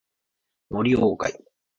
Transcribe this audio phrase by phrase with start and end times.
[0.71, 1.43] 森鴎外